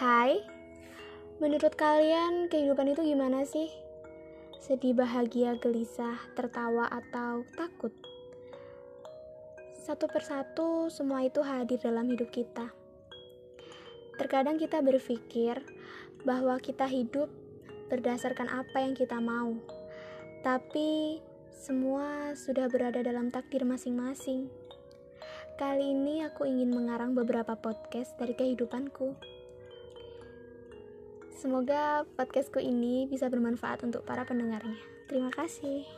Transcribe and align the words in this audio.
Hai, 0.00 0.40
menurut 1.44 1.76
kalian 1.76 2.48
kehidupan 2.48 2.88
itu 2.88 3.04
gimana 3.04 3.44
sih? 3.44 3.68
Sedih, 4.56 4.96
bahagia, 4.96 5.60
gelisah, 5.60 6.16
tertawa, 6.32 6.88
atau 6.88 7.44
takut? 7.52 7.92
Satu 9.76 10.08
persatu, 10.08 10.88
semua 10.88 11.20
itu 11.28 11.44
hadir 11.44 11.76
dalam 11.84 12.08
hidup 12.08 12.32
kita. 12.32 12.72
Terkadang 14.16 14.56
kita 14.56 14.80
berpikir 14.80 15.60
bahwa 16.24 16.56
kita 16.64 16.88
hidup 16.88 17.28
berdasarkan 17.92 18.48
apa 18.48 18.80
yang 18.80 18.96
kita 18.96 19.20
mau, 19.20 19.52
tapi 20.40 21.20
semua 21.52 22.32
sudah 22.40 22.72
berada 22.72 23.04
dalam 23.04 23.28
takdir 23.28 23.68
masing-masing. 23.68 24.48
Kali 25.60 25.92
ini 25.92 26.24
aku 26.24 26.48
ingin 26.48 26.72
mengarang 26.72 27.12
beberapa 27.12 27.52
podcast 27.52 28.16
dari 28.16 28.32
kehidupanku. 28.32 29.39
Semoga 31.40 32.04
podcastku 32.20 32.60
ini 32.60 33.08
bisa 33.08 33.32
bermanfaat 33.32 33.80
untuk 33.88 34.04
para 34.04 34.28
pendengarnya. 34.28 34.76
Terima 35.08 35.32
kasih. 35.32 35.88